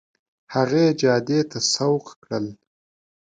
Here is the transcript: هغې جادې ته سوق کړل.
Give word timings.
هغې 0.53 0.85
جادې 1.01 1.39
ته 1.51 1.59
سوق 1.73 2.05
کړل. 2.23 2.45